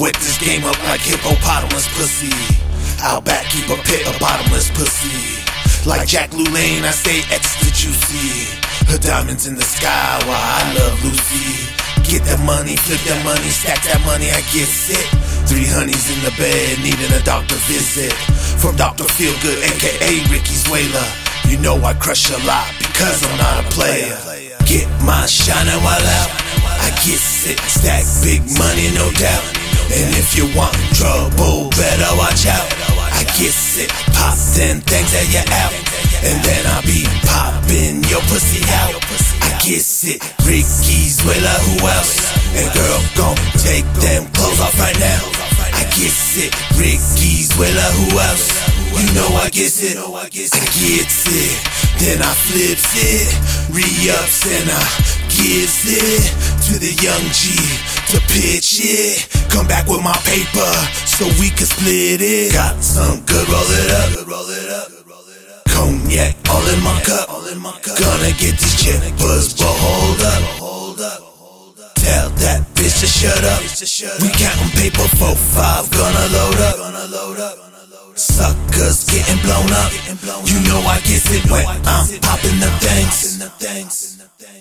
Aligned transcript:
Wet 0.00 0.16
this 0.24 0.40
game 0.40 0.64
up 0.64 0.80
like 0.88 1.04
hippopotamus 1.04 1.84
pussy. 1.92 2.32
Out 3.04 3.28
back, 3.28 3.44
keep 3.52 3.68
a 3.68 3.76
pit 3.84 4.08
of 4.08 4.16
bottomless 4.16 4.72
pussy. 4.72 5.36
Like 5.84 6.08
Jack 6.08 6.32
LaLanne, 6.32 6.88
I 6.88 6.92
stay 6.96 7.20
extra 7.28 7.68
juicy. 7.68 8.48
Her 8.88 8.96
diamonds 8.96 9.44
in 9.46 9.60
the 9.60 9.62
sky 9.62 10.16
while 10.24 10.40
I 10.40 10.72
love 10.72 11.04
Lucy. 11.04 11.68
Get 12.08 12.24
that 12.32 12.40
money, 12.48 12.80
flip 12.80 12.96
that 13.12 13.20
money, 13.28 13.52
stack 13.52 13.84
that 13.92 14.00
money, 14.08 14.32
I 14.32 14.40
get 14.48 14.72
sick. 14.72 15.04
Three 15.44 15.68
honeys 15.68 16.08
in 16.08 16.24
the 16.24 16.32
bed, 16.40 16.80
needing 16.80 17.12
a 17.12 17.20
doctor 17.20 17.60
visit. 17.68 18.16
From 18.56 18.80
Dr. 18.80 19.04
Feelgood, 19.04 19.60
aka 19.60 20.12
Ricky 20.32 20.56
Zwela. 20.56 21.04
You 21.44 21.60
know 21.60 21.76
I 21.84 21.92
crush 21.92 22.32
a 22.32 22.40
lot 22.48 22.72
because 22.80 23.20
I'm 23.20 23.36
not 23.36 23.54
a 23.60 23.66
player. 23.68 24.16
Get 24.64 24.88
my 25.04 25.28
shining 25.28 25.76
while 25.84 26.08
out. 26.24 26.32
I 26.80 26.88
get 27.04 27.20
sick, 27.20 27.60
stack 27.68 28.08
big 28.24 28.40
money, 28.56 28.88
no 28.96 29.12
doubt. 29.20 29.59
And 29.90 30.14
if 30.14 30.38
you 30.38 30.46
want 30.54 30.74
trouble, 30.94 31.70
better 31.74 32.12
watch 32.14 32.46
out. 32.46 32.70
I 33.10 33.26
get 33.34 33.50
sick, 33.50 33.90
pop 34.14 34.38
them 34.54 34.78
things 34.86 35.10
that 35.10 35.26
you 35.34 35.42
out. 35.42 35.74
And 36.22 36.38
then 36.46 36.62
I 36.70 36.78
be 36.86 37.02
popping 37.26 38.06
your 38.06 38.22
pussy 38.30 38.62
out. 38.70 38.94
I 39.42 39.50
get 39.58 39.82
sick, 39.82 40.22
Ricky's 40.46 41.18
Willa, 41.26 41.54
who 41.66 41.82
else? 41.82 42.22
And 42.54 42.70
girl, 42.70 43.00
gon' 43.18 43.40
take 43.58 43.88
them 43.98 44.30
clothes 44.30 44.60
off 44.62 44.78
right 44.78 44.98
now. 45.02 45.22
I 45.74 45.84
get 45.96 46.14
sick, 46.14 46.54
Ricky's 46.78 47.50
Willa, 47.58 47.86
who 47.98 48.18
else? 48.18 48.70
You 49.00 49.06
know 49.14 49.32
I 49.34 49.48
get 49.48 49.72
it, 49.80 49.96
I 49.96 50.28
get 50.28 50.52
it, 50.54 51.56
then 51.98 52.20
I 52.20 52.32
flips 52.46 52.92
it, 52.94 53.32
re-ups 53.72 54.44
and 54.44 54.70
I 54.70 55.20
gives 55.30 55.88
it 55.88 56.20
to 56.68 56.78
the 56.78 56.92
young 57.00 57.24
G 57.32 57.56
to 58.12 58.20
pitch 58.28 58.78
it. 58.82 59.39
Come 59.50 59.66
back 59.66 59.86
with 59.86 60.02
my 60.02 60.16
paper 60.24 60.70
so 61.06 61.26
we 61.42 61.50
can 61.50 61.66
split 61.66 62.22
it. 62.22 62.52
Got 62.52 62.82
some 62.82 63.20
good, 63.26 63.46
roll 63.48 63.66
it 63.66 63.90
up, 63.90 64.26
roll 64.26 64.48
it 64.48 64.70
up. 64.70 64.88
Cognac 65.66 66.36
all 66.48 66.66
in 66.68 66.80
my 66.82 66.94
cup, 67.02 67.28
Gonna 67.98 68.32
get 68.38 68.54
this 68.58 68.74
chick 68.78 69.00
buzz, 69.18 69.54
but 69.54 69.66
hold 69.66 70.20
up, 70.20 70.42
hold 70.62 71.00
up. 71.00 71.20
Tell 71.94 72.30
that 72.30 72.62
bitch 72.74 73.00
to 73.00 73.06
shut 73.06 73.42
up. 73.44 73.60
We 74.22 74.28
counting 74.38 74.70
paper 74.78 75.06
for 75.18 75.34
five, 75.34 75.90
gonna 75.90 76.26
load 76.30 76.60
up. 76.60 76.76
Gonna 76.76 77.06
load 77.10 77.40
up. 77.40 77.58
Suckers 78.14 79.06
getting 79.06 79.40
blown 79.42 79.72
up. 79.72 79.90
You 80.44 80.60
know 80.68 80.80
I 80.84 81.00
get 81.00 81.24
it 81.26 81.50
when 81.50 81.64
I'm 81.66 82.06
popping 82.20 82.60
the 82.60 82.70
things. 82.84 83.40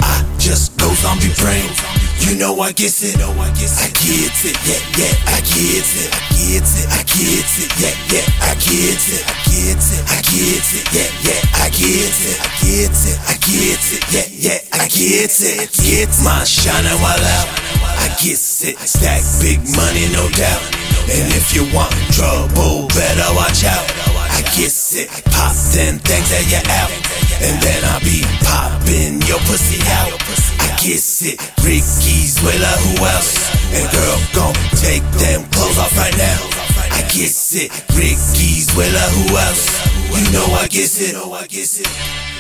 I 0.01 0.35
just 0.39 0.77
go 0.77 0.93
zombie 0.95 1.33
brain. 1.37 1.98
You 2.19 2.35
know 2.35 2.59
I 2.59 2.71
get 2.71 2.91
it. 3.03 3.15
I 3.15 3.89
get 3.95 4.35
it, 4.45 4.57
yeah, 4.65 4.81
yeah, 4.97 5.13
I 5.31 5.39
get 5.41 5.87
it. 5.87 6.11
I 6.11 6.21
get 6.35 6.63
it, 6.63 6.87
I 6.91 7.03
get 7.03 7.51
it, 7.59 7.71
yeah, 7.79 7.95
yeah, 8.11 8.25
I 8.43 8.53
get 8.55 9.03
it. 9.07 9.23
I 9.23 9.35
get 9.47 9.79
it, 9.79 10.03
I 10.07 10.19
get 10.21 10.67
it, 10.73 10.85
yeah, 10.93 11.09
yeah, 11.25 11.41
I 11.59 11.69
get 11.69 12.19
it. 12.19 12.37
I 12.39 12.49
get 12.59 12.91
it, 12.91 13.17
I 13.27 13.35
get 13.39 13.83
it, 13.91 14.03
yeah, 14.11 14.27
yeah, 14.31 14.59
I 14.73 14.87
get 14.87 15.31
it. 15.31 15.71
Get 15.73 16.09
my 16.23 16.43
shining 16.43 16.99
while 17.01 17.19
out. 17.19 17.49
I 17.99 18.07
get 18.21 18.39
it, 18.39 18.77
stack 18.79 19.23
big 19.41 19.59
money, 19.75 20.07
no 20.13 20.29
doubt. 20.35 20.63
And 21.09 21.33
if 21.33 21.55
you 21.55 21.65
want 21.73 21.91
trouble, 22.13 22.87
better 22.89 23.33
watch 23.35 23.63
out. 23.65 23.85
I 24.29 24.41
get 24.55 24.71
it, 24.71 25.09
pop 25.31 25.55
them 25.73 25.99
things 25.99 26.29
that 26.29 26.45
you 26.47 26.61
out. 26.69 27.08
And 27.41 27.55
then 27.63 27.81
I 27.83 27.99
be 28.03 28.21
popping 28.43 29.21
your 29.23 29.39
pussy 29.47 29.79
out. 30.03 30.11
I 30.59 30.75
get 30.81 30.99
it, 30.99 31.39
Ricky's 31.64 32.41
Willa, 32.43 32.73
who 32.83 33.05
else? 33.05 33.52
And 33.71 33.87
girl, 33.91 34.17
gon' 34.36 34.55
take 34.75 35.03
them 35.19 35.47
clothes 35.52 35.80
off 35.80 35.95
right 35.97 36.15
now. 36.17 36.39
I 36.91 37.02
get 37.11 37.31
it, 37.31 37.71
Ricky's 37.95 38.67
Willa, 38.75 39.05
who 39.15 39.37
else? 39.37 39.65
You 40.11 40.31
know 40.33 40.53
I 40.53 40.67
get 40.67 40.91
it. 40.99 42.39